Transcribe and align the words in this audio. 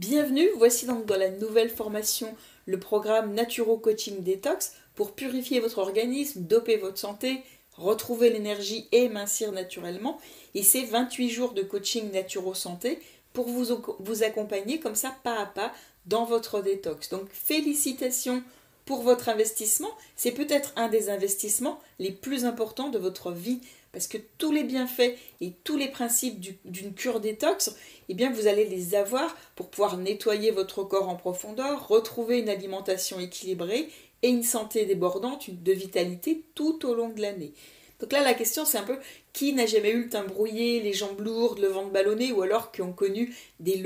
Bienvenue, 0.00 0.48
voici 0.56 0.86
donc 0.86 1.04
dans 1.04 1.18
la 1.18 1.28
nouvelle 1.28 1.68
formation 1.68 2.34
le 2.64 2.80
programme 2.80 3.34
Naturo 3.34 3.76
Coaching 3.76 4.24
Detox 4.24 4.72
pour 4.94 5.12
purifier 5.12 5.60
votre 5.60 5.76
organisme, 5.76 6.40
doper 6.40 6.78
votre 6.78 6.96
santé, 6.96 7.42
retrouver 7.76 8.30
l'énergie 8.30 8.88
et 8.92 9.10
mincir 9.10 9.52
naturellement. 9.52 10.18
Et 10.54 10.62
c'est 10.62 10.84
28 10.84 11.28
jours 11.28 11.52
de 11.52 11.60
coaching 11.60 12.10
Naturo 12.12 12.54
Santé 12.54 12.98
pour 13.34 13.46
vous, 13.46 13.78
vous 13.98 14.22
accompagner 14.22 14.80
comme 14.80 14.94
ça 14.94 15.14
pas 15.22 15.38
à 15.38 15.44
pas 15.44 15.70
dans 16.06 16.24
votre 16.24 16.62
détox. 16.62 17.10
Donc 17.10 17.28
félicitations 17.30 18.42
pour 18.86 19.02
votre 19.02 19.28
investissement. 19.28 19.90
C'est 20.16 20.32
peut-être 20.32 20.72
un 20.76 20.88
des 20.88 21.10
investissements 21.10 21.78
les 21.98 22.10
plus 22.10 22.46
importants 22.46 22.88
de 22.88 22.98
votre 22.98 23.32
vie 23.32 23.60
parce 23.92 24.06
que 24.06 24.18
tous 24.38 24.52
les 24.52 24.64
bienfaits 24.64 25.16
et 25.40 25.52
tous 25.64 25.76
les 25.76 25.88
principes 25.88 26.40
d'une 26.64 26.94
cure 26.94 27.20
détox, 27.20 27.74
eh 28.08 28.14
bien 28.14 28.30
vous 28.30 28.46
allez 28.46 28.64
les 28.64 28.94
avoir 28.94 29.36
pour 29.56 29.70
pouvoir 29.70 29.96
nettoyer 29.96 30.50
votre 30.50 30.84
corps 30.84 31.08
en 31.08 31.16
profondeur, 31.16 31.88
retrouver 31.88 32.38
une 32.38 32.48
alimentation 32.48 33.18
équilibrée 33.20 33.88
et 34.22 34.28
une 34.28 34.42
santé 34.42 34.86
débordante, 34.86 35.48
une 35.48 35.62
de 35.62 35.72
vitalité 35.72 36.44
tout 36.54 36.86
au 36.86 36.94
long 36.94 37.08
de 37.08 37.20
l'année. 37.20 37.52
Donc 38.00 38.12
là, 38.12 38.22
la 38.22 38.32
question, 38.32 38.64
c'est 38.64 38.78
un 38.78 38.82
peu 38.82 38.98
qui 39.32 39.52
n'a 39.52 39.66
jamais 39.66 39.90
eu 39.90 40.04
le 40.04 40.08
teint 40.08 40.24
brouillé, 40.24 40.80
les 40.80 40.94
jambes 40.94 41.20
lourdes, 41.20 41.58
le 41.58 41.68
ventre 41.68 41.90
ballonné, 41.90 42.32
ou 42.32 42.40
alors 42.42 42.72
qui 42.72 42.80
ont 42.80 42.92
connu 42.92 43.34
des, 43.60 43.76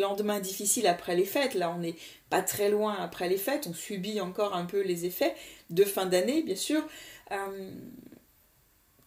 lendemains 0.00 0.40
difficiles 0.40 0.88
après 0.88 1.14
les 1.14 1.24
fêtes? 1.24 1.54
Là, 1.54 1.72
on 1.74 1.78
n'est 1.78 1.94
pas 2.28 2.42
très 2.42 2.70
loin 2.70 2.96
après 2.98 3.28
les 3.28 3.36
fêtes, 3.36 3.68
on 3.70 3.74
subit 3.74 4.20
encore 4.20 4.56
un 4.56 4.64
peu 4.64 4.80
les 4.80 5.06
effets 5.06 5.34
de 5.70 5.84
fin 5.84 6.06
d'année, 6.06 6.42
bien 6.42 6.56
sûr. 6.56 6.82
Euh, 7.30 7.70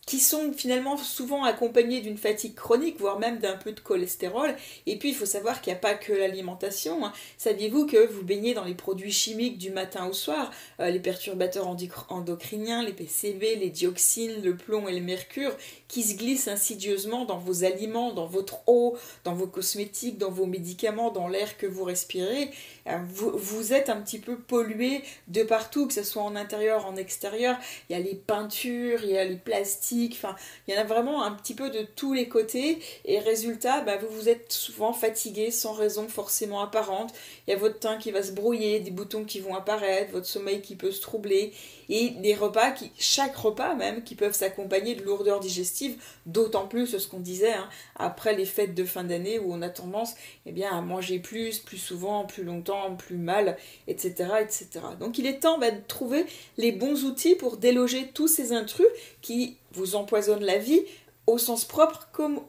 qui 0.05 0.19
sont 0.19 0.53
finalement 0.53 0.97
souvent 0.97 1.43
accompagnés 1.43 1.99
d'une 1.99 2.17
fatigue 2.17 2.53
chronique, 2.53 2.99
voire 2.99 3.17
même 3.17 3.39
d'un 3.39 3.55
peu 3.55 3.71
de 3.71 3.79
cholestérol. 3.79 4.55
Et 4.85 4.97
puis 4.97 5.09
il 5.09 5.15
faut 5.15 5.25
savoir 5.25 5.61
qu'il 5.61 5.73
n'y 5.73 5.77
a 5.77 5.81
pas 5.81 5.95
que 5.95 6.13
l'alimentation. 6.13 7.05
Hein. 7.05 7.13
Saviez-vous 7.39 7.87
que 7.87 8.05
vous 8.05 8.23
baignez 8.23 8.53
dans 8.53 8.65
les 8.65 8.75
produits 8.75 9.11
chimiques 9.11 9.57
du 9.57 9.71
matin 9.71 10.05
au 10.05 10.13
soir, 10.13 10.51
euh, 10.79 10.91
les 10.91 10.99
perturbateurs 10.99 11.67
endocriniens, 12.09 12.83
les 12.83 12.93
PCB, 12.93 13.55
les 13.55 13.71
dioxines, 13.71 14.43
le 14.43 14.55
plomb 14.55 14.87
et 14.87 14.93
le 14.93 15.03
mercure, 15.03 15.55
qui 15.87 16.03
se 16.03 16.15
glissent 16.15 16.47
insidieusement 16.47 17.25
dans 17.25 17.39
vos 17.39 17.63
aliments, 17.63 18.13
dans 18.13 18.27
votre 18.27 18.59
eau, 18.67 18.97
dans 19.23 19.33
vos 19.33 19.47
cosmétiques, 19.47 20.19
dans 20.19 20.31
vos 20.31 20.45
médicaments, 20.45 21.09
dans 21.09 21.27
l'air 21.27 21.57
que 21.57 21.65
vous 21.65 21.83
respirez. 21.83 22.51
Euh, 22.87 22.99
vous, 23.09 23.31
vous 23.33 23.73
êtes 23.73 23.89
un 23.89 23.99
petit 24.01 24.19
peu 24.19 24.37
pollué 24.37 25.01
de 25.29 25.41
partout, 25.41 25.87
que 25.87 25.93
ce 25.93 26.03
soit 26.03 26.21
en 26.21 26.35
intérieur, 26.35 26.85
en 26.85 26.95
extérieur. 26.95 27.57
Il 27.89 27.93
y 27.93 27.99
a 27.99 28.03
les 28.03 28.13
peintures, 28.13 29.03
il 29.03 29.09
y 29.09 29.17
a 29.17 29.25
les 29.25 29.37
plastiques 29.37 29.94
il 30.03 30.73
y 30.73 30.77
en 30.77 30.81
a 30.81 30.83
vraiment 30.83 31.23
un 31.23 31.31
petit 31.31 31.53
peu 31.53 31.69
de 31.69 31.83
tous 31.95 32.13
les 32.13 32.27
côtés. 32.27 32.79
Et 33.05 33.19
résultat, 33.19 33.81
bah, 33.81 33.97
vous 33.97 34.09
vous 34.09 34.29
êtes 34.29 34.51
souvent 34.51 34.93
fatigué 34.93 35.51
sans 35.51 35.73
raison 35.73 36.07
forcément 36.07 36.61
apparente. 36.61 37.13
Il 37.47 37.51
y 37.51 37.53
a 37.53 37.57
votre 37.57 37.79
teint 37.79 37.97
qui 37.97 38.11
va 38.11 38.23
se 38.23 38.31
brouiller, 38.31 38.79
des 38.79 38.91
boutons 38.91 39.25
qui 39.25 39.39
vont 39.39 39.55
apparaître, 39.55 40.11
votre 40.11 40.25
sommeil 40.25 40.61
qui 40.61 40.75
peut 40.75 40.91
se 40.91 41.01
troubler, 41.01 41.53
et 41.89 42.09
des 42.09 42.33
repas 42.33 42.71
qui, 42.71 42.91
chaque 42.97 43.35
repas 43.35 43.75
même, 43.75 44.03
qui 44.03 44.15
peuvent 44.15 44.33
s'accompagner 44.33 44.95
de 44.95 45.03
lourdeurs 45.03 45.39
digestives, 45.39 45.97
d'autant 46.25 46.67
plus 46.67 46.97
ce 46.97 47.07
qu'on 47.07 47.19
disait 47.19 47.53
hein, 47.53 47.69
après 47.95 48.35
les 48.35 48.45
fêtes 48.45 48.73
de 48.73 48.85
fin 48.85 49.03
d'année 49.03 49.39
où 49.39 49.53
on 49.53 49.61
a 49.61 49.69
tendance 49.69 50.15
eh 50.45 50.51
bien, 50.51 50.71
à 50.71 50.81
manger 50.81 51.19
plus, 51.19 51.59
plus 51.59 51.77
souvent, 51.77 52.25
plus 52.25 52.43
longtemps, 52.43 52.95
plus 52.95 53.17
mal, 53.17 53.57
etc. 53.87 54.13
etc. 54.41 54.67
Donc 54.99 55.17
il 55.17 55.25
est 55.25 55.39
temps 55.39 55.59
bah, 55.59 55.71
de 55.71 55.81
trouver 55.87 56.25
les 56.57 56.71
bons 56.71 57.03
outils 57.05 57.35
pour 57.35 57.57
déloger 57.57 58.09
tous 58.13 58.27
ces 58.27 58.51
intrus 58.51 58.87
qui 59.21 59.57
vous 59.75 59.95
empoisonnent 59.95 60.43
la 60.43 60.57
vie 60.57 60.81
au 61.27 61.37
sens 61.37 61.65
propre 61.65 62.09
comme 62.11 62.39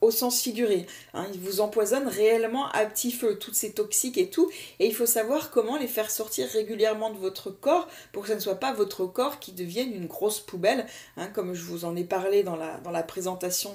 au 0.00 0.10
sens 0.10 0.40
figuré. 0.40 0.86
Hein. 1.14 1.26
il 1.34 1.40
vous 1.40 1.60
empoisonne 1.60 2.08
réellement 2.08 2.68
à 2.68 2.86
petit 2.86 3.10
feu, 3.10 3.38
toutes 3.38 3.54
ces 3.54 3.72
toxiques 3.72 4.16
et 4.18 4.30
tout, 4.30 4.50
et 4.78 4.86
il 4.86 4.94
faut 4.94 5.06
savoir 5.06 5.50
comment 5.50 5.76
les 5.76 5.86
faire 5.86 6.10
sortir 6.10 6.48
régulièrement 6.48 7.10
de 7.10 7.18
votre 7.18 7.50
corps 7.50 7.88
pour 8.12 8.22
que 8.22 8.28
ce 8.28 8.34
ne 8.34 8.40
soit 8.40 8.56
pas 8.56 8.72
votre 8.72 9.06
corps 9.06 9.38
qui 9.38 9.52
devienne 9.52 9.92
une 9.92 10.06
grosse 10.06 10.40
poubelle, 10.40 10.86
hein, 11.16 11.26
comme 11.28 11.54
je 11.54 11.62
vous 11.62 11.84
en 11.84 11.94
ai 11.96 12.04
parlé 12.04 12.42
dans 12.42 12.56
la, 12.56 12.78
dans 12.78 12.90
la 12.90 13.02
présentation 13.02 13.74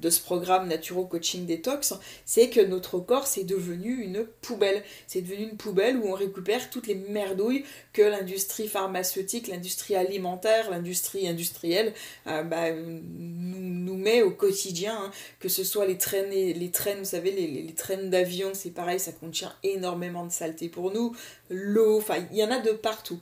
de, 0.00 0.10
ce 0.10 0.20
programme 0.20 0.68
Naturo 0.68 1.04
Coaching 1.04 1.46
Detox, 1.46 1.94
c'est 2.24 2.48
que 2.48 2.60
notre 2.60 2.98
corps 2.98 3.26
c'est 3.26 3.44
devenu 3.44 4.02
une 4.02 4.24
poubelle. 4.24 4.82
C'est 5.06 5.20
devenu 5.20 5.44
une 5.44 5.56
poubelle 5.56 5.96
où 5.98 6.08
on 6.08 6.14
récupère 6.14 6.70
toutes 6.70 6.86
les 6.86 6.94
merdouilles 6.94 7.64
que 7.92 8.02
l'industrie 8.02 8.68
pharmaceutique, 8.68 9.48
l'industrie 9.48 9.96
alimentaire, 9.96 10.70
l'industrie 10.70 11.28
industrielle 11.28 11.92
euh, 12.26 12.42
bah, 12.42 12.72
nous, 12.72 13.58
nous, 13.58 13.96
met 13.96 14.22
au 14.22 14.30
quotidien. 14.30 14.96
Hein 14.98 15.10
que 15.40 15.48
ce 15.48 15.64
soit 15.64 15.86
les 15.86 15.98
traînes, 15.98 16.30
les 16.30 16.70
traînes, 16.70 16.98
vous 16.98 17.04
savez, 17.04 17.30
les, 17.30 17.46
les, 17.46 17.74
traînes 17.74 18.10
d'avion, 18.10 18.50
c'est 18.54 18.70
pareil, 18.70 19.00
ça 19.00 19.12
contient 19.12 19.54
énormément 19.62 20.24
de 20.24 20.32
saleté 20.32 20.68
pour 20.68 20.92
nous, 20.92 21.14
l'eau, 21.50 21.98
enfin, 21.98 22.16
il 22.30 22.38
y 22.38 22.44
en 22.44 22.50
a 22.50 22.58
de 22.58 22.72
partout 22.72 23.20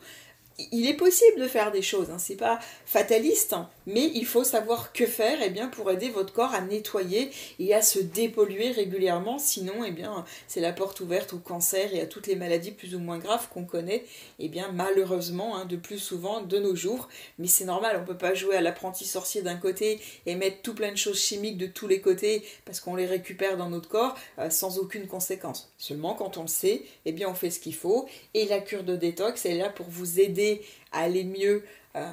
il 0.73 0.89
est 0.89 0.95
possible 0.95 1.41
de 1.41 1.49
faire 1.49 1.71
des 1.71 1.83
choses, 1.83 2.11
hein, 2.11 2.19
c'est 2.19 2.37
pas 2.37 2.59
fataliste, 2.87 3.53
hein, 3.53 3.69
mais 3.87 4.11
il 4.15 4.25
faut 4.25 4.45
savoir 4.45 4.93
que 4.93 5.07
faire 5.07 5.39
eh 5.43 5.51
bien, 5.51 5.69
pour 5.69 5.91
aider 5.91 6.09
votre 6.09 6.33
corps 6.33 6.55
à 6.55 6.61
nettoyer 6.61 7.31
et 7.59 7.75
à 7.75 7.83
se 7.83 7.99
dépolluer 7.99 8.71
régulièrement, 8.71 9.39
sinon 9.39 9.85
eh 9.87 9.91
bien, 9.91 10.25
c'est 10.49 10.61
la 10.61 10.73
porte 10.73 11.01
ouverte 11.01 11.35
au 11.35 11.39
cancer 11.39 11.95
et 11.95 12.01
à 12.01 12.07
toutes 12.07 12.27
les 12.27 12.37
maladies 12.37 12.71
plus 12.71 12.95
ou 12.95 12.99
moins 12.99 13.19
graves 13.19 13.49
qu'on 13.51 13.65
connaît, 13.65 14.05
eh 14.39 14.49
bien, 14.49 14.71
malheureusement, 14.73 15.57
hein, 15.57 15.67
de 15.67 15.77
plus 15.77 15.99
souvent 15.99 16.41
de 16.41 16.59
nos 16.59 16.75
jours, 16.75 17.09
mais 17.39 17.49
c'est 17.49 17.65
normal, 17.67 17.97
on 17.99 18.01
ne 18.01 18.07
peut 18.07 18.17
pas 18.17 18.35
jouer 18.35 18.57
à 18.57 18.63
l'apprenti 18.63 19.05
sorcier 19.05 19.43
d'un 19.43 19.57
côté 19.57 20.01
et 20.25 20.35
mettre 20.37 20.63
tout 20.63 20.75
plein 20.75 20.91
de 20.91 20.97
choses 20.97 21.21
chimiques 21.21 21.59
de 21.59 21.67
tous 21.67 21.87
les 21.87 22.01
côtés 22.01 22.43
parce 22.65 22.81
qu'on 22.81 22.95
les 22.95 23.07
récupère 23.07 23.57
dans 23.57 23.69
notre 23.69 23.89
corps 23.89 24.17
euh, 24.39 24.49
sans 24.49 24.79
aucune 24.79 25.07
conséquence. 25.07 25.73
Seulement 25.77 26.15
quand 26.15 26.39
on 26.39 26.43
le 26.43 26.49
sait, 26.49 26.83
eh 27.05 27.13
bien, 27.13 27.29
on 27.29 27.35
fait 27.35 27.51
ce 27.51 27.61
qu'il 27.61 27.75
faut 27.75 28.09
et 28.33 28.47
la 28.47 28.61
cure 28.61 28.85
de 28.85 28.97
détox 28.97 29.45
est 29.45 29.55
là 29.55 29.69
pour 29.69 29.87
vous 29.89 30.21
aider 30.21 30.46
à 30.93 31.01
aller 31.01 31.25
mieux 31.25 31.65
euh, 31.97 32.07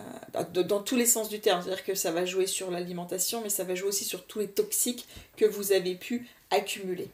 dans, 0.64 0.82
tous 0.82 0.96
les 0.96 1.06
sens 1.06 1.28
du 1.28 1.42
terme. 1.42 1.62
C'est-à-dire 1.62 1.84
que 1.84 1.96
ça 1.96 2.12
va 2.12 2.26
jouer 2.26 2.48
sur 2.48 2.72
l'alimentation, 2.72 3.42
mais 3.42 3.50
ça 3.50 3.64
va 3.64 3.76
jouer 3.76 3.90
aussi 3.90 4.06
sur 4.06 4.26
tous 4.26 4.40
les 4.40 4.48
toxiques 4.48 5.08
que 5.36 5.46
vous 5.46 5.74
avez 5.74 5.96
pu 5.96 6.28
accumuler. 6.52 7.10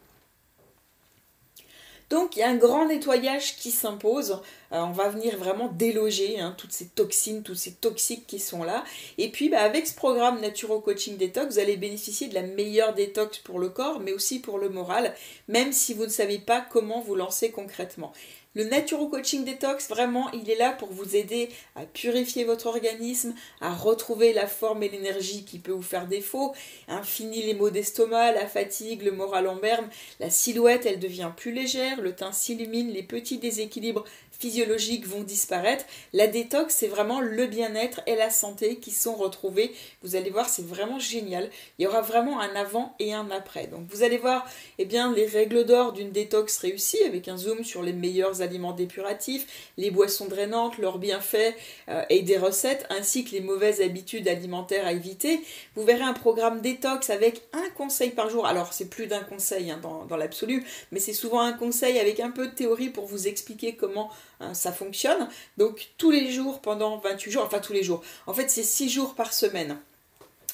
Donc 2.10 2.36
il 2.36 2.40
y 2.40 2.44
a 2.44 2.50
un 2.50 2.56
grand 2.56 2.88
nettoyage 2.88 3.56
qui 3.56 3.72
s'impose. 3.72 4.42
Euh, 4.72 4.80
on 4.80 4.92
va 4.92 5.10
venir 5.10 5.38
vraiment 5.38 5.68
déloger 5.68 6.40
hein, 6.40 6.56
toutes 6.58 6.72
ces 6.72 6.88
toxines, 6.88 7.44
tous 7.44 7.56
ces 7.56 7.74
toxiques 7.74 8.26
qui 8.26 8.40
sont 8.40 8.64
là. 8.64 8.84
Et 9.18 9.30
puis 9.30 9.50
bah, 9.50 9.62
avec 9.62 9.88
ce 9.88 9.94
programme 9.96 10.42
Naturo 10.42 10.80
Coaching 10.80 11.18
Detox, 11.18 11.54
vous 11.54 11.60
allez 11.60 11.78
bénéficier 11.78 12.28
de 12.28 12.36
la 12.36 12.42
meilleure 12.42 12.96
détox 12.96 13.38
pour 13.40 13.60
le 13.60 13.70
corps, 13.70 14.00
mais 14.00 14.12
aussi 14.12 14.40
pour 14.40 14.58
le 14.58 14.70
moral, 14.70 15.16
même 15.48 15.72
si 15.72 15.94
vous 15.94 16.06
ne 16.06 16.10
savez 16.10 16.40
pas 16.40 16.62
comment 16.62 17.02
vous 17.02 17.16
lancer 17.16 17.52
concrètement. 17.52 18.12
Le 18.56 18.64
Naturo 18.64 19.08
Coaching 19.10 19.46
Detox, 19.46 19.90
vraiment, 19.90 20.32
il 20.32 20.50
est 20.50 20.56
là 20.56 20.72
pour 20.72 20.92
vous 20.92 21.16
aider 21.16 21.50
à 21.76 21.86
purifier 21.86 22.46
votre 22.46 22.66
organisme, 22.66 23.36
à 23.62 23.76
retrouver 23.76 24.34
la 24.34 24.48
forme 24.48 24.82
et 24.82 24.90
l'énergie 24.90 25.46
qui 25.46 25.60
peut 25.60 25.72
vous 25.72 25.84
faire 25.84 26.08
défaut, 26.08 26.56
infini 26.88 27.44
les 27.44 27.54
maux 27.54 27.70
d'estomac, 27.70 28.32
la 28.32 28.48
fatigue, 28.48 29.04
le 29.04 29.12
moral 29.12 29.48
en 29.48 29.56
berne, 29.56 29.88
la 30.20 30.32
silhouette, 30.32 30.88
elle 30.88 31.00
devient 31.00 31.32
plus 31.38 31.52
légère, 31.52 32.02
le 32.02 32.16
teint 32.16 32.32
s'illumine, 32.32 32.90
les 32.90 33.04
petits 33.04 33.38
déséquilibres 33.38 34.04
physiologiques 34.40 35.06
vont 35.06 35.22
disparaître. 35.22 35.86
La 36.14 36.26
détox, 36.28 36.74
c'est 36.74 36.88
vraiment 36.88 37.20
le 37.20 37.46
bien-être 37.46 38.02
et 38.08 38.16
la 38.16 38.30
santé 38.30 38.78
qui 38.78 38.92
sont 38.92 39.16
retrouvés. 39.16 39.74
Vous 40.02 40.16
allez 40.16 40.30
voir, 40.30 40.50
c'est 40.50 40.66
vraiment 40.66 40.98
génial. 40.98 41.50
Il 41.78 41.84
y 41.84 41.88
aura 41.88 42.02
vraiment 42.02 42.40
un 42.40 42.56
avant 42.56 42.96
et 43.00 43.14
un 43.14 43.30
après. 43.32 43.68
Donc 43.68 43.82
vous 43.90 44.02
allez 44.02 44.18
voir 44.18 44.48
eh 44.78 44.86
bien, 44.86 45.14
les 45.14 45.26
règles 45.26 45.66
d'or 45.66 45.92
d'une 45.92 46.12
détox 46.12 46.58
réussie 46.58 47.04
avec 47.04 47.28
un 47.28 47.38
zoom 47.38 47.64
sur 47.64 47.84
les 47.84 47.94
meilleurs 47.94 48.39
aliments 48.42 48.74
dépuratifs, 48.74 49.72
les 49.78 49.92
boissons 49.92 50.26
drainantes, 50.26 50.78
leurs 50.78 50.98
bienfaits 50.98 51.56
euh, 51.90 52.04
et 52.10 52.22
des 52.22 52.38
recettes, 52.38 52.86
ainsi 52.90 53.24
que 53.24 53.32
les 53.32 53.42
mauvaises 53.42 53.82
habitudes 53.82 54.28
alimentaires 54.28 54.86
à 54.86 54.94
éviter. 54.94 55.42
Vous 55.76 55.84
verrez 55.84 56.04
un 56.04 56.14
programme 56.14 56.62
détox 56.62 57.10
avec 57.10 57.42
un 57.54 57.70
conseil 57.76 58.12
par 58.12 58.30
jour. 58.30 58.46
Alors 58.46 58.74
c'est 58.74 58.90
plus 58.90 59.08
d'un 59.08 59.22
conseil 59.22 59.72
hein, 59.72 59.80
dans, 59.82 60.18
l'absolu, 60.18 60.66
mais 60.92 61.00
c'est 61.00 61.14
souvent 61.14 61.42
un 61.42 61.54
conseil 61.54 62.00
avec 62.00 62.20
un 62.20 62.32
peu 62.32 62.48
de 62.48 62.54
théorie 62.54 62.90
pour 62.90 63.06
vous 63.06 63.28
expliquer 63.28 63.76
comment 63.76 64.10
Hein, 64.42 64.54
ça 64.54 64.72
fonctionne. 64.72 65.28
Donc 65.58 65.90
tous 65.98 66.12
les 66.12 66.32
jours 66.32 66.62
pendant 66.62 66.98
28 66.98 67.32
jours, 67.32 67.44
enfin 67.46 67.60
tous 67.60 67.74
les 67.74 67.84
jours. 67.84 68.02
En 68.26 68.34
fait, 68.34 68.50
c'est 68.50 68.64
6 68.64 68.90
jours 68.90 69.16
par 69.16 69.34
semaine. 69.34 69.78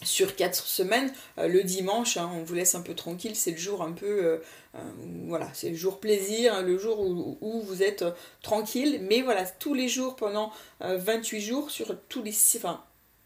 Sur 0.05 0.35
4 0.35 0.55
semaines, 0.55 1.11
euh, 1.39 1.47
le 1.47 1.63
dimanche, 1.63 2.17
hein, 2.17 2.29
on 2.33 2.43
vous 2.43 2.53
laisse 2.53 2.75
un 2.75 2.81
peu 2.81 2.93
tranquille, 2.93 3.35
c'est 3.35 3.51
le 3.51 3.57
jour 3.57 3.81
un 3.81 3.91
peu, 3.91 4.05
euh, 4.05 4.37
euh, 4.75 4.79
voilà, 5.27 5.49
c'est 5.53 5.69
le 5.69 5.75
jour 5.75 5.99
plaisir, 5.99 6.53
hein, 6.53 6.61
le 6.61 6.77
jour 6.77 6.99
où, 6.99 7.61
vous 7.61 7.81
êtes 7.83 8.05
tranquille, 8.43 8.99
mais 9.01 9.21
voilà, 9.21 9.45
tous 9.45 9.73
les 9.73 9.87
jours 9.87 10.15
pendant 10.15 10.51
28 10.81 11.41
jours, 11.41 11.71
sur 11.71 11.97
tous 12.07 12.21
les, 12.21 12.35
enfin, 12.57 12.83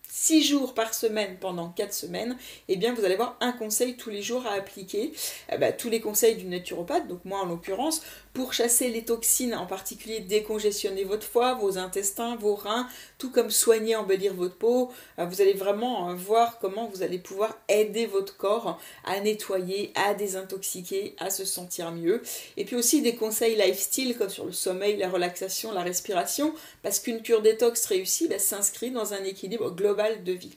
6 0.10 0.44
jours 0.44 0.74
par 0.74 0.94
semaine 0.94 1.38
pendant 1.40 1.70
4 1.70 1.94
semaines, 1.94 2.38
eh 2.68 2.78
bien 2.78 2.94
vous 2.94 3.06
allez 3.06 3.14
avoir 3.14 3.38
un 3.42 3.52
conseil 3.52 3.96
tous 3.96 4.10
les 4.10 4.22
jours 4.22 4.46
à 4.48 4.54
appliquer. 4.54 5.14
Eh 5.52 5.58
ben, 5.58 5.76
tous 5.76 5.90
les 5.90 6.02
conseils 6.02 6.36
du 6.36 6.46
naturopathe, 6.46 7.08
donc 7.08 7.24
moi 7.26 7.40
en 7.40 7.46
l'occurrence, 7.46 8.02
pour 8.40 8.54
chasser 8.54 8.88
les 8.88 9.04
toxines, 9.04 9.54
en 9.54 9.66
particulier 9.66 10.22
décongestionner 10.22 11.04
votre 11.04 11.28
foie, 11.28 11.56
vos 11.56 11.78
intestins, 11.78 12.38
vos 12.38 12.56
reins, 12.56 12.88
tout 13.18 13.32
comme 13.32 13.52
soigner, 13.52 13.98
embellir 13.98 14.34
votre 14.34 14.56
peau. 14.56 14.94
Euh, 15.20 15.26
vous 15.26 15.42
allez 15.42 15.52
vraiment 15.52 16.10
euh, 16.10 16.14
voir 16.14 16.58
comment 16.60 16.88
vous 16.88 17.04
allez 17.04 17.20
pouvoir 17.20 17.58
aider 17.68 18.06
votre 18.06 18.38
corps 18.38 18.80
à 19.04 19.20
nettoyer, 19.20 19.92
à 19.96 20.14
désintoxiquer, 20.14 21.16
à 21.20 21.32
se 21.32 21.44
sentir 21.44 21.92
mieux. 21.92 22.22
Et 22.56 22.64
puis 22.64 22.78
aussi 22.78 23.02
des 23.02 23.16
conseils 23.16 23.58
lifestyle 23.58 24.18
comme 24.18 24.30
sur 24.30 24.46
le 24.46 24.54
sommeil, 24.54 24.96
la 24.96 25.10
relaxation, 25.10 25.74
la 25.74 25.84
respiration, 25.84 26.54
parce 26.82 27.00
qu'une 27.00 27.22
cure 27.22 27.42
détox 27.42 27.88
réussie 27.88 28.30
bah, 28.30 28.40
s'inscrit 28.40 28.92
dans 28.92 29.14
un 29.14 29.26
équilibre 29.26 29.70
global 29.72 30.24
de 30.24 30.32
vie. 30.32 30.56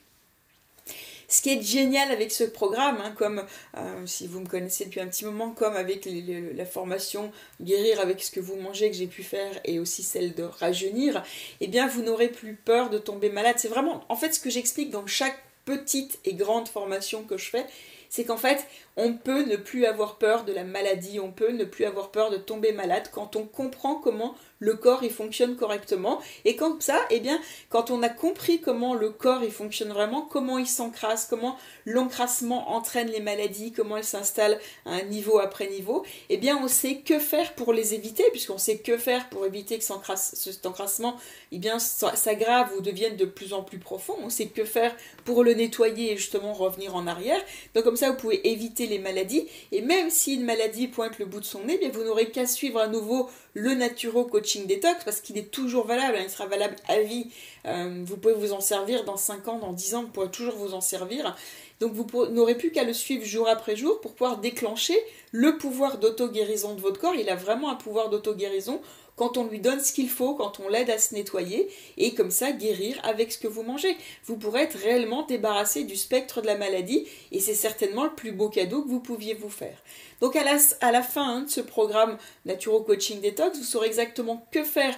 Ce 1.27 1.41
qui 1.41 1.51
est 1.51 1.61
génial 1.61 2.11
avec 2.11 2.31
ce 2.31 2.43
programme, 2.43 2.97
hein, 3.03 3.13
comme 3.17 3.43
euh, 3.77 4.05
si 4.05 4.27
vous 4.27 4.39
me 4.39 4.47
connaissez 4.47 4.85
depuis 4.85 4.99
un 4.99 5.07
petit 5.07 5.25
moment, 5.25 5.51
comme 5.51 5.75
avec 5.75 6.07
la 6.55 6.65
formation 6.65 7.31
Guérir 7.61 7.99
avec 7.99 8.23
ce 8.23 8.31
que 8.31 8.39
vous 8.39 8.55
mangez 8.55 8.89
que 8.89 8.95
j'ai 8.95 9.07
pu 9.07 9.23
faire 9.23 9.59
et 9.65 9.79
aussi 9.79 10.03
celle 10.03 10.33
de 10.33 10.43
rajeunir, 10.43 11.23
eh 11.61 11.67
bien 11.67 11.87
vous 11.87 12.01
n'aurez 12.01 12.29
plus 12.29 12.55
peur 12.55 12.89
de 12.89 12.97
tomber 12.97 13.29
malade. 13.29 13.55
C'est 13.57 13.67
vraiment 13.67 14.03
en 14.09 14.15
fait 14.15 14.33
ce 14.33 14.39
que 14.39 14.49
j'explique 14.49 14.89
dans 14.89 15.07
chaque 15.07 15.37
petite 15.65 16.19
et 16.25 16.33
grande 16.33 16.67
formation 16.67 17.23
que 17.23 17.37
je 17.37 17.49
fais, 17.49 17.65
c'est 18.13 18.25
qu'en 18.25 18.37
fait, 18.37 18.67
on 18.95 19.13
peut 19.13 19.43
ne 19.43 19.55
plus 19.55 19.87
avoir 19.87 20.19
peur 20.19 20.43
de 20.43 20.53
la 20.53 20.63
maladie, 20.63 21.19
on 21.19 21.31
peut 21.31 21.51
ne 21.51 21.63
plus 21.63 21.85
avoir 21.85 22.11
peur 22.11 22.29
de 22.29 22.37
tomber 22.37 22.71
malade 22.71 23.09
quand 23.11 23.35
on 23.35 23.45
comprend 23.45 23.95
comment 23.95 24.35
le 24.63 24.75
corps 24.75 25.03
il 25.03 25.11
fonctionne 25.11 25.55
correctement. 25.55 26.21
Et 26.45 26.55
comme 26.55 26.79
ça, 26.79 26.99
eh 27.09 27.19
bien, 27.19 27.39
quand 27.69 27.91
on 27.91 28.01
a 28.01 28.09
compris 28.09 28.61
comment 28.61 28.93
le 28.93 29.09
corps 29.09 29.43
il 29.43 29.51
fonctionne 29.51 29.91
vraiment, 29.91 30.21
comment 30.21 30.57
il 30.57 30.67
s'encrasse, 30.67 31.27
comment 31.29 31.57
l'encrassement 31.85 32.71
entraîne 32.71 33.09
les 33.09 33.19
maladies, 33.19 33.73
comment 33.73 33.97
elles 33.97 34.03
s'installent 34.03 34.59
un 34.85 35.03
niveau 35.03 35.39
après 35.39 35.67
niveau, 35.67 36.05
eh 36.29 36.37
bien, 36.37 36.57
on 36.63 36.67
sait 36.67 36.97
que 36.97 37.19
faire 37.19 37.53
pour 37.55 37.73
les 37.73 37.93
éviter, 37.93 38.23
puisqu'on 38.31 38.57
sait 38.57 38.77
que 38.77 38.97
faire 38.97 39.29
pour 39.29 39.45
éviter 39.45 39.77
que 39.77 39.83
cet 39.83 40.65
encrassement 40.65 41.17
eh 41.51 41.57
bien, 41.59 41.77
s'aggrave 41.79 42.71
ou 42.77 42.81
devienne 42.81 43.17
de 43.17 43.25
plus 43.25 43.53
en 43.53 43.63
plus 43.63 43.79
profond. 43.79 44.15
On 44.21 44.29
sait 44.29 44.47
que 44.47 44.63
faire 44.63 44.95
pour 45.25 45.43
le 45.43 45.53
nettoyer 45.53 46.13
et 46.13 46.17
justement 46.17 46.53
revenir 46.53 46.95
en 46.95 47.05
arrière. 47.07 47.41
Donc 47.75 47.83
comme 47.83 47.97
ça, 47.97 48.11
vous 48.11 48.17
pouvez 48.17 48.47
éviter 48.47 48.87
les 48.87 48.99
maladies. 48.99 49.47
Et 49.71 49.81
même 49.81 50.09
si 50.09 50.35
une 50.35 50.45
maladie 50.45 50.87
pointe 50.87 51.19
le 51.19 51.25
bout 51.25 51.41
de 51.41 51.45
son 51.45 51.65
nez, 51.65 51.77
bien, 51.77 51.89
vous 51.89 52.03
n'aurez 52.03 52.29
qu'à 52.31 52.45
suivre 52.45 52.79
à 52.79 52.87
nouveau 52.87 53.29
le 53.53 53.73
Naturo 53.73 54.25
Coaching 54.25 54.67
Detox 54.67 55.03
parce 55.03 55.21
qu'il 55.21 55.37
est 55.37 55.51
toujours 55.51 55.85
valable, 55.85 56.17
hein, 56.17 56.23
il 56.23 56.29
sera 56.29 56.47
valable 56.47 56.75
à 56.87 56.99
vie. 56.99 57.29
Euh, 57.65 58.03
vous 58.05 58.17
pouvez 58.17 58.33
vous 58.33 58.53
en 58.53 58.61
servir 58.61 59.03
dans 59.03 59.17
5 59.17 59.47
ans, 59.47 59.59
dans 59.59 59.73
10 59.73 59.95
ans, 59.95 60.03
vous 60.03 60.09
pourrez 60.09 60.31
toujours 60.31 60.55
vous 60.55 60.73
en 60.73 60.81
servir. 60.81 61.35
Donc 61.79 61.93
vous 61.93 62.27
n'aurez 62.27 62.55
plus 62.55 62.71
qu'à 62.71 62.83
le 62.83 62.93
suivre 62.93 63.25
jour 63.25 63.47
après 63.47 63.75
jour 63.75 63.99
pour 64.01 64.13
pouvoir 64.13 64.37
déclencher 64.37 64.97
le 65.31 65.57
pouvoir 65.57 65.97
d'auto-guérison 65.97 66.75
de 66.75 66.81
votre 66.81 66.99
corps. 66.99 67.15
Il 67.15 67.29
a 67.29 67.35
vraiment 67.35 67.69
un 67.69 67.75
pouvoir 67.75 68.09
d'auto-guérison 68.09 68.81
quand 69.15 69.37
on 69.37 69.45
lui 69.45 69.59
donne 69.59 69.79
ce 69.79 69.93
qu'il 69.93 70.09
faut, 70.09 70.35
quand 70.35 70.59
on 70.59 70.69
l'aide 70.69 70.89
à 70.89 70.97
se 70.97 71.13
nettoyer, 71.13 71.69
et 71.97 72.13
comme 72.13 72.31
ça 72.31 72.51
guérir 72.51 72.99
avec 73.03 73.31
ce 73.31 73.37
que 73.37 73.47
vous 73.47 73.63
mangez. 73.63 73.95
Vous 74.25 74.37
pourrez 74.37 74.63
être 74.63 74.77
réellement 74.77 75.23
débarrassé 75.23 75.83
du 75.83 75.95
spectre 75.95 76.41
de 76.41 76.47
la 76.47 76.57
maladie, 76.57 77.07
et 77.31 77.39
c'est 77.39 77.53
certainement 77.53 78.05
le 78.05 78.13
plus 78.13 78.31
beau 78.31 78.49
cadeau 78.49 78.83
que 78.83 78.89
vous 78.89 78.99
pouviez 78.99 79.33
vous 79.33 79.49
faire. 79.49 79.77
Donc 80.21 80.35
à 80.35 80.43
la, 80.43 80.57
à 80.81 80.91
la 80.91 81.03
fin 81.03 81.37
hein, 81.37 81.41
de 81.41 81.49
ce 81.49 81.61
programme 81.61 82.17
Naturo 82.45 82.81
Coaching 82.81 83.21
Detox, 83.21 83.57
vous 83.57 83.63
saurez 83.63 83.87
exactement 83.87 84.47
que 84.51 84.63
faire 84.63 84.97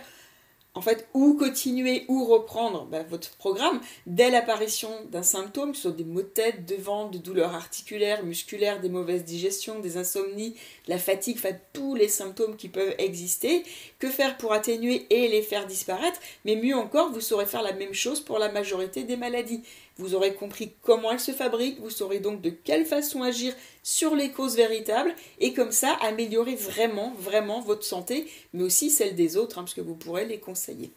en 0.76 0.82
fait, 0.82 1.08
ou 1.14 1.36
continuer 1.36 2.04
ou 2.10 2.26
reprendre 2.26 2.86
bah, 2.86 3.04
votre 3.10 3.32
programme 3.38 3.80
dès 4.06 4.30
l'apparition 4.30 4.90
d'un 5.10 5.24
symptôme, 5.24 5.72
que 5.72 5.78
ce 5.78 5.84
soit 5.84 5.92
des 5.92 6.04
maux 6.04 6.22
de 6.22 6.28
tête, 6.28 6.66
de 6.66 6.76
ventre, 6.76 7.12
de 7.12 7.18
douleurs 7.18 7.56
articulaires, 7.56 8.24
musculaires, 8.24 8.82
des 8.82 8.90
mauvaises 8.90 9.24
digestions, 9.24 9.80
des 9.80 9.96
insomnies, 9.96 10.52
de 10.86 10.92
la 10.92 10.98
fatigue, 10.98 11.38
enfin 11.38 11.56
tous 11.72 11.96
les 11.96 12.10
symptômes 12.10 12.58
qui 12.58 12.68
peuvent 12.68 12.94
exister. 12.98 13.64
Que 14.00 14.10
faire 14.10 14.38
pour 14.38 14.52
atténuer 14.52 15.08
et 15.10 15.30
les 15.30 15.42
faire 15.42 15.66
disparaître? 15.66 16.20
Mais 16.44 16.58
mieux 16.58 16.76
encore, 16.76 17.12
vous 17.12 17.22
saurez 17.22 17.46
faire 17.46 17.64
la 17.64 17.74
même 17.74 17.94
chose 17.94 18.20
pour 18.20 18.38
la 18.38 18.52
majorité 18.52 19.04
des 19.04 19.16
maladies. 19.18 19.64
Vous 19.98 20.14
aurez 20.14 20.34
compris 20.34 20.74
comment 20.82 21.12
elles 21.12 21.20
se 21.22 21.32
fabriquent, 21.32 21.80
vous 21.80 21.90
saurez 21.90 22.20
donc 22.20 22.42
de 22.42 22.50
quelle 22.50 22.86
façon 22.86 23.24
agir 23.24 23.54
sur 23.82 24.16
les 24.16 24.32
causes 24.32 24.58
véritables 24.58 25.16
et 25.40 25.54
comme 25.54 25.72
ça 25.72 25.94
améliorer 26.02 26.56
vraiment, 26.56 27.14
vraiment 27.18 27.62
votre 27.62 27.86
santé, 27.86 28.28
mais 28.54 28.64
aussi 28.64 28.90
celle 28.90 29.16
des 29.16 29.38
autres, 29.38 29.58
hein, 29.58 29.64
parce 29.64 29.74
que 29.74 29.82
vous 29.82 29.96
pourrez 29.96 30.26
les 30.26 30.40
conseiller. 30.40 30.92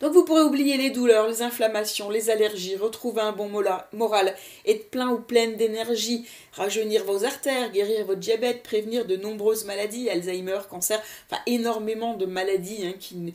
Donc 0.00 0.14
vous 0.14 0.24
pourrez 0.24 0.42
oublier 0.42 0.78
les 0.78 0.88
douleurs, 0.88 1.28
les 1.28 1.42
inflammations, 1.42 2.08
les 2.08 2.30
allergies, 2.30 2.74
retrouver 2.74 3.20
un 3.20 3.32
bon 3.32 3.50
moral, 3.92 4.34
être 4.66 4.90
plein 4.90 5.10
ou 5.10 5.18
pleine 5.18 5.56
d'énergie, 5.56 6.26
rajeunir 6.52 7.04
vos 7.04 7.24
artères, 7.24 7.70
guérir 7.70 8.06
votre 8.06 8.18
diabète, 8.18 8.62
prévenir 8.62 9.04
de 9.04 9.16
nombreuses 9.16 9.66
maladies, 9.66 10.08
Alzheimer, 10.08 10.60
cancer, 10.70 11.02
enfin 11.30 11.42
énormément 11.46 12.14
de 12.14 12.24
maladies 12.24 12.86
hein, 12.86 12.94
qui, 12.98 13.34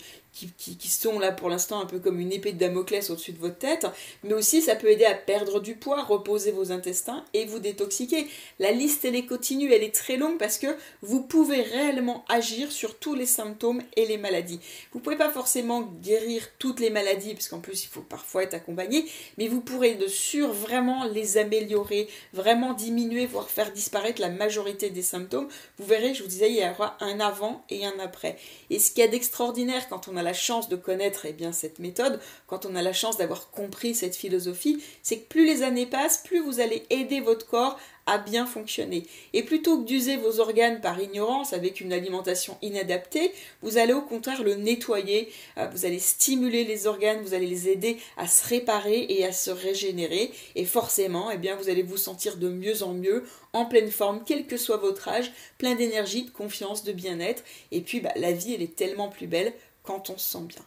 qui, 0.57 0.89
sont 0.89 1.17
là 1.17 1.31
pour 1.31 1.49
l'instant 1.49 1.79
un 1.79 1.85
peu 1.85 1.99
comme 1.99 2.19
une 2.19 2.33
épée 2.33 2.51
de 2.51 2.57
Damoclès 2.57 3.09
au-dessus 3.09 3.31
de 3.31 3.39
votre 3.39 3.57
tête, 3.57 3.87
mais 4.23 4.33
aussi 4.33 4.61
ça 4.61 4.75
peut 4.75 4.89
aider 4.89 5.05
à 5.05 5.13
perdre 5.13 5.61
du 5.61 5.75
poids, 5.75 6.03
reposer 6.03 6.51
vos 6.51 6.71
intestins 6.71 7.23
et 7.33 7.45
vous 7.45 7.59
détoxiquer. 7.59 8.27
La 8.59 8.71
liste 8.71 9.05
elle 9.05 9.15
est 9.15 9.25
continue, 9.25 9.71
elle 9.71 9.83
est 9.83 9.95
très 9.95 10.17
longue 10.17 10.37
parce 10.37 10.57
que 10.57 10.75
vous 11.01 11.21
pouvez 11.21 11.61
réellement 11.61 12.25
agir 12.27 12.71
sur 12.71 12.97
tous 12.99 13.15
les 13.15 13.25
symptômes 13.25 13.81
et 13.95 14.05
les 14.05 14.17
maladies. 14.17 14.59
Vous 14.91 14.99
ne 14.99 15.03
pouvez 15.03 15.15
pas 15.15 15.31
forcément 15.31 15.83
guérir 16.01 16.54
toutes 16.59 16.79
les 16.79 16.89
maladies 16.89 17.33
parce 17.33 17.47
qu'en 17.47 17.59
plus 17.59 17.83
il 17.83 17.87
faut 17.87 18.01
parfois 18.01 18.43
être 18.43 18.53
accompagné, 18.53 19.05
mais 19.37 19.47
vous 19.47 19.61
pourrez 19.61 19.95
de 19.95 20.07
sûr 20.07 20.51
vraiment 20.51 21.05
les 21.05 21.37
améliorer, 21.37 22.07
vraiment 22.33 22.73
diminuer, 22.73 23.25
voire 23.25 23.49
faire 23.49 23.71
disparaître 23.71 24.21
la 24.21 24.29
majorité 24.29 24.89
des 24.89 25.01
symptômes. 25.01 25.47
Vous 25.77 25.85
verrez, 25.85 26.13
je 26.13 26.23
vous 26.23 26.29
disais, 26.29 26.49
il 26.49 26.57
y 26.57 26.67
aura 26.67 26.97
un 26.99 27.19
avant 27.19 27.63
et 27.69 27.85
un 27.85 27.99
après. 27.99 28.37
Et 28.69 28.79
ce 28.79 28.91
qu'il 28.91 29.01
y 29.01 29.07
a 29.07 29.07
d'extraordinaire 29.07 29.87
quand 29.89 30.07
on 30.07 30.17
a 30.17 30.23
la 30.23 30.33
chance 30.33 30.69
de 30.69 30.75
connaître 30.75 31.25
eh 31.25 31.33
bien, 31.33 31.51
cette 31.51 31.79
méthode, 31.79 32.19
quand 32.47 32.65
on 32.65 32.75
a 32.75 32.81
la 32.81 32.93
chance 32.93 33.17
d'avoir 33.17 33.51
compris 33.51 33.95
cette 33.95 34.15
philosophie, 34.15 34.83
c'est 35.01 35.19
que 35.19 35.27
plus 35.27 35.45
les 35.45 35.63
années 35.63 35.85
passent, 35.85 36.17
plus 36.17 36.39
vous 36.39 36.59
allez 36.59 36.85
aider 36.89 37.21
votre 37.21 37.47
corps 37.47 37.79
bien 38.19 38.45
fonctionner. 38.45 39.03
Et 39.33 39.43
plutôt 39.43 39.79
que 39.79 39.85
d'user 39.85 40.17
vos 40.17 40.39
organes 40.39 40.79
par 40.79 40.99
ignorance 41.01 41.53
avec 41.53 41.81
une 41.81 41.91
alimentation 41.91 42.57
inadaptée, 42.61 43.31
vous 43.61 43.77
allez 43.77 43.93
au 43.93 44.01
contraire 44.01 44.43
le 44.43 44.55
nettoyer, 44.55 45.31
euh, 45.57 45.67
vous 45.71 45.85
allez 45.85 45.99
stimuler 45.99 46.63
les 46.63 46.87
organes, 46.87 47.21
vous 47.21 47.33
allez 47.33 47.47
les 47.47 47.69
aider 47.69 47.97
à 48.17 48.27
se 48.27 48.47
réparer 48.47 49.05
et 49.09 49.25
à 49.25 49.31
se 49.31 49.51
régénérer. 49.51 50.31
Et 50.55 50.65
forcément, 50.65 51.31
eh 51.31 51.37
bien, 51.37 51.55
vous 51.55 51.69
allez 51.69 51.83
vous 51.83 51.97
sentir 51.97 52.37
de 52.37 52.49
mieux 52.49 52.83
en 52.83 52.93
mieux, 52.93 53.23
en 53.53 53.65
pleine 53.65 53.91
forme, 53.91 54.23
quel 54.25 54.45
que 54.45 54.57
soit 54.57 54.77
votre 54.77 55.07
âge, 55.07 55.31
plein 55.57 55.75
d'énergie, 55.75 56.23
de 56.23 56.31
confiance, 56.31 56.83
de 56.83 56.91
bien-être. 56.91 57.43
Et 57.71 57.81
puis, 57.81 58.01
bah, 58.01 58.13
la 58.15 58.31
vie, 58.31 58.53
elle 58.53 58.61
est 58.61 58.75
tellement 58.75 59.09
plus 59.09 59.27
belle 59.27 59.53
quand 59.83 60.09
on 60.09 60.17
se 60.17 60.31
sent 60.31 60.45
bien. 60.47 60.65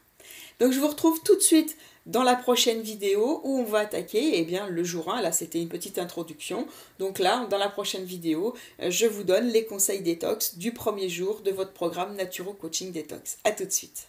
Donc 0.61 0.73
je 0.73 0.81
vous 0.81 0.89
retrouve 0.89 1.23
tout 1.23 1.37
de 1.37 1.41
suite 1.41 1.77
dans 2.07 2.23
la 2.23 2.35
prochaine 2.35 2.81
vidéo 2.81 3.41
où 3.45 3.59
on 3.59 3.65
va 3.65 3.81
attaquer 3.81 4.39
eh 4.39 4.43
bien, 4.43 4.67
le 4.67 4.83
jour 4.83 5.13
1. 5.13 5.21
Là, 5.21 5.31
c'était 5.31 5.61
une 5.61 5.69
petite 5.69 5.99
introduction. 5.99 6.67
Donc 6.99 7.19
là, 7.19 7.47
dans 7.51 7.59
la 7.59 7.69
prochaine 7.69 8.05
vidéo, 8.05 8.55
euh, 8.81 8.91
je 8.91 9.07
vous 9.07 9.25
donne 9.25 9.49
les 9.49 9.67
conseils 9.67 10.01
détox 10.01 10.57
du 10.57 10.73
premier 10.73 11.09
jour 11.09 11.43
de 11.43 11.51
votre 11.51 11.73
programme 11.73 12.17
Naturo 12.17 12.55
Coaching 12.55 12.93
Détox. 12.93 13.39
A 13.45 13.53
tout 13.53 13.67
de 13.67 13.71
suite. 13.71 14.09